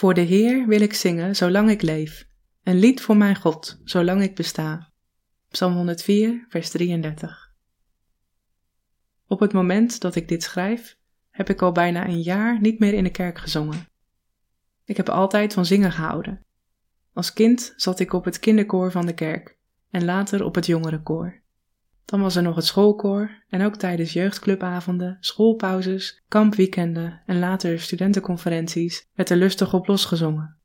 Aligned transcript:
Voor 0.00 0.14
de 0.14 0.20
Heer 0.20 0.66
wil 0.66 0.80
ik 0.80 0.94
zingen 0.94 1.36
zolang 1.36 1.70
ik 1.70 1.82
leef, 1.82 2.28
een 2.62 2.78
lied 2.78 3.00
voor 3.00 3.16
mijn 3.16 3.36
God 3.36 3.80
zolang 3.84 4.22
ik 4.22 4.34
besta. 4.34 4.92
Psalm 5.48 5.74
104, 5.74 6.46
vers 6.48 6.70
33. 6.70 7.52
Op 9.26 9.40
het 9.40 9.52
moment 9.52 10.00
dat 10.00 10.14
ik 10.14 10.28
dit 10.28 10.42
schrijf, 10.42 10.96
heb 11.30 11.48
ik 11.48 11.62
al 11.62 11.72
bijna 11.72 12.06
een 12.06 12.22
jaar 12.22 12.60
niet 12.60 12.78
meer 12.78 12.92
in 12.92 13.04
de 13.04 13.10
kerk 13.10 13.38
gezongen. 13.38 13.86
Ik 14.84 14.96
heb 14.96 15.08
altijd 15.08 15.52
van 15.52 15.66
zingen 15.66 15.92
gehouden. 15.92 16.44
Als 17.12 17.32
kind 17.32 17.72
zat 17.76 18.00
ik 18.00 18.12
op 18.12 18.24
het 18.24 18.38
kinderkoor 18.38 18.90
van 18.90 19.06
de 19.06 19.14
kerk 19.14 19.58
en 19.90 20.04
later 20.04 20.44
op 20.44 20.54
het 20.54 20.66
jongerenkoor. 20.66 21.42
Dan 22.10 22.20
was 22.20 22.36
er 22.36 22.42
nog 22.42 22.56
het 22.56 22.64
schoolkoor 22.64 23.42
en 23.48 23.62
ook 23.62 23.76
tijdens 23.76 24.12
jeugdclubavonden, 24.12 25.16
schoolpauzes, 25.20 26.22
kampweekenden 26.28 27.22
en 27.26 27.38
later 27.38 27.80
studentenconferenties 27.80 29.08
werd 29.14 29.30
er 29.30 29.36
lustig 29.36 29.74
op 29.74 29.86
losgezongen. 29.86 30.56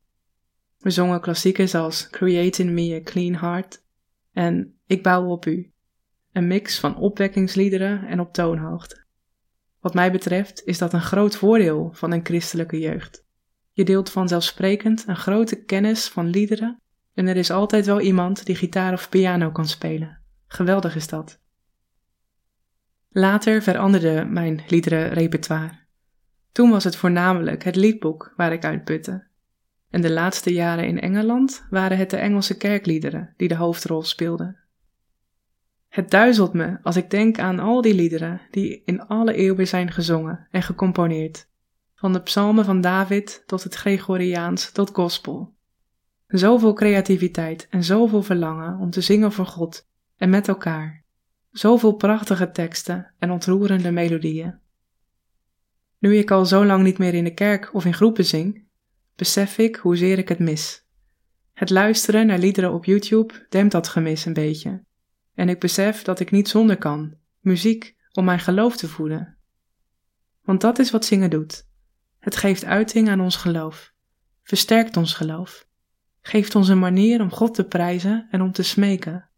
We 0.78 0.90
zongen 0.90 1.22
klassieken 1.22 1.82
als 1.82 2.10
Create 2.10 2.62
in 2.62 2.74
Me 2.74 2.96
a 2.96 3.04
Clean 3.04 3.36
Heart 3.36 3.84
en 4.32 4.80
Ik 4.86 5.04
bouw 5.04 5.26
op 5.26 5.46
u, 5.46 5.72
een 6.32 6.48
mix 6.48 6.80
van 6.80 6.98
opwekkingsliederen 6.98 8.08
en 8.08 8.20
op 8.20 8.34
toonhoogte. 8.34 9.06
Wat 9.80 9.94
mij 9.94 10.12
betreft 10.12 10.62
is 10.64 10.78
dat 10.78 10.94
een 10.94 11.02
groot 11.02 11.36
voordeel 11.36 11.90
van 11.94 12.12
een 12.12 12.26
christelijke 12.26 12.80
jeugd. 12.80 13.26
Je 13.72 13.84
deelt 13.84 14.09
vanzelfsprekend 14.09 15.08
een 15.08 15.18
grote 15.18 15.64
kennis 15.64 16.08
van 16.08 16.28
liederen 16.28 16.82
en 17.14 17.28
er 17.28 17.38
is 17.38 17.52
altijd 17.52 17.86
wel 17.86 18.02
iemand 18.02 18.46
die 18.46 18.56
gitaar 18.56 18.94
of 18.94 19.09
piano 19.09 19.52
kan 19.52 19.68
spelen. 19.68 20.24
Geweldig 20.56 20.95
is 20.95 21.08
dat. 21.08 21.39
Later 23.09 23.61
veranderde 23.61 24.25
mijn 24.25 24.62
liederenrepertoire. 24.67 25.80
Toen 26.52 26.70
was 26.70 26.84
het 26.84 26.95
voornamelijk 26.95 27.64
het 27.64 27.75
liedboek 27.75 28.34
waar 28.36 28.53
ik 28.53 28.66
uit 28.66 28.84
putte. 28.84 29.28
En 29.89 30.02
de 30.02 30.12
laatste 30.12 30.53
jaren 30.53 30.88
in 30.88 31.00
Engeland 31.00 31.66
waren 31.70 31.97
het 31.97 32.09
de 32.09 32.17
Engelse 32.17 32.58
kerkliederen 32.58 33.34
die 33.38 33.47
de 33.47 33.56
hoofdrol 33.56 34.03
speelden. 34.03 34.58
Het 35.88 36.12
duizelt 36.12 36.53
me 36.53 36.78
als 36.84 36.95
ik 36.95 37.09
denk 37.09 37.40
aan 37.40 37.59
al 37.59 37.81
die 37.81 37.95
liederen 37.95 38.42
die 38.52 38.81
in 38.86 39.08
alle 39.08 39.34
eeuwen 39.34 39.67
zijn 39.67 39.92
gezongen 39.92 40.47
en 40.52 40.64
gecomponeerd, 40.64 41.47
van 41.95 42.14
de 42.14 42.22
psalmen 42.22 42.66
van 42.66 42.81
David 42.81 43.44
tot 43.45 43.64
het 43.64 43.75
Gregoriaans 43.75 44.72
tot 44.72 44.90
gospel. 44.94 45.53
Zoveel 46.28 46.73
creativiteit 46.73 47.67
en 47.69 47.84
zoveel 47.84 48.23
verlangen 48.23 48.80
om 48.80 48.90
te 48.90 49.02
zingen 49.02 49.31
voor 49.31 49.45
God 49.45 49.94
en 50.18 50.30
met 50.30 50.48
elkaar. 50.48 51.04
Zoveel 51.52 51.94
prachtige 51.94 52.52
teksten 52.52 53.14
en 53.20 53.32
ontroerende 53.32 53.92
melodieën. 53.92 54.60
Nu 56.00 56.18
ik 56.18 56.31
al 56.31 56.46
zo 56.46 56.66
lang 56.66 56.84
niet 56.84 56.98
meer 56.98 57.14
in 57.14 57.24
de 57.24 57.34
kerk 57.34 57.74
of 57.74 57.86
in 57.86 57.94
groepen 57.94 58.25
zing, 58.25 58.68
besef 59.16 59.58
ik 59.58 59.75
hoezeer 59.75 60.18
ik 60.18 60.30
het 60.30 60.40
mis. 60.40 60.86
Het 61.54 61.70
luisteren 61.70 62.28
naar 62.28 62.40
liederen 62.40 62.74
op 62.74 62.86
YouTube 62.86 63.46
dempt 63.50 63.72
dat 63.72 63.88
gemis 63.88 64.25
een 64.25 64.34
beetje. 64.34 64.84
En 65.34 65.50
ik 65.50 65.59
besef 65.59 66.02
dat 66.02 66.20
ik 66.20 66.31
niet 66.31 66.50
zonder 66.50 66.78
kan, 66.78 67.16
muziek, 67.40 67.96
om 68.12 68.25
mijn 68.25 68.40
geloof 68.40 68.78
te 68.78 68.88
voeden. 68.88 69.38
Want 70.42 70.62
dat 70.62 70.80
is 70.80 70.92
wat 70.92 71.06
zingen 71.06 71.30
doet. 71.30 71.68
Het 72.20 72.36
geeft 72.36 72.66
uiting 72.66 73.09
aan 73.09 73.22
ons 73.22 73.36
geloof, 73.36 73.94
versterkt 74.44 74.98
ons 74.98 75.14
geloof, 75.14 75.68
geeft 76.22 76.56
ons 76.56 76.68
een 76.68 76.80
manier 76.80 77.22
om 77.22 77.31
God 77.31 77.54
te 77.54 77.66
prijzen 77.66 78.28
en 78.31 78.42
om 78.42 78.52
te 78.52 78.64
smeken. 78.64 79.30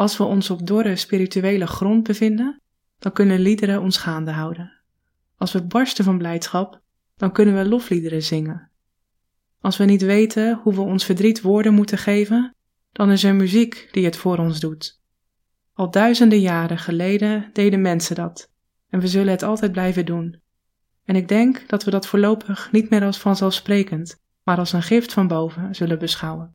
Als 0.00 0.16
we 0.16 0.24
ons 0.24 0.50
op 0.50 0.66
dorre 0.66 0.96
spirituele 0.96 1.66
grond 1.66 2.02
bevinden, 2.02 2.60
dan 2.98 3.12
kunnen 3.12 3.40
liederen 3.40 3.80
ons 3.80 3.96
gaande 3.96 4.30
houden. 4.30 4.72
Als 5.36 5.52
we 5.52 5.62
barsten 5.62 6.04
van 6.04 6.18
blijdschap, 6.18 6.80
dan 7.16 7.32
kunnen 7.32 7.56
we 7.56 7.68
lofliederen 7.68 8.22
zingen. 8.22 8.70
Als 9.60 9.76
we 9.76 9.84
niet 9.84 10.02
weten 10.02 10.60
hoe 10.62 10.74
we 10.74 10.80
ons 10.80 11.04
verdriet 11.04 11.40
woorden 11.40 11.74
moeten 11.74 11.98
geven, 11.98 12.54
dan 12.92 13.10
is 13.10 13.24
er 13.24 13.34
muziek 13.34 13.88
die 13.90 14.04
het 14.04 14.16
voor 14.16 14.38
ons 14.38 14.60
doet. 14.60 15.00
Al 15.74 15.90
duizenden 15.90 16.40
jaren 16.40 16.78
geleden 16.78 17.50
deden 17.52 17.80
mensen 17.80 18.16
dat, 18.16 18.50
en 18.88 19.00
we 19.00 19.08
zullen 19.08 19.32
het 19.32 19.42
altijd 19.42 19.72
blijven 19.72 20.06
doen. 20.06 20.40
En 21.04 21.16
ik 21.16 21.28
denk 21.28 21.68
dat 21.68 21.84
we 21.84 21.90
dat 21.90 22.06
voorlopig 22.06 22.72
niet 22.72 22.90
meer 22.90 23.04
als 23.04 23.18
vanzelfsprekend, 23.18 24.20
maar 24.42 24.58
als 24.58 24.72
een 24.72 24.82
gift 24.82 25.12
van 25.12 25.28
boven 25.28 25.74
zullen 25.74 25.98
beschouwen. 25.98 26.54